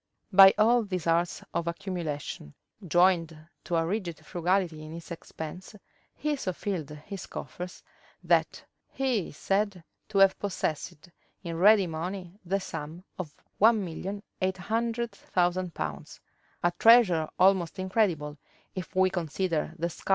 [0.31, 2.55] {1505.} By all these arts of accumulation,
[2.87, 5.75] joined to a rigid frugality in his expense,
[6.15, 7.83] he so filled his coffers,
[8.23, 11.09] that he is said to have possessed
[11.43, 16.19] in ready money the sum of one million eight hundred thousand pounds;
[16.63, 18.39] a treasure almost incredible,
[18.73, 20.05] if we consider the scarcity of money in those times.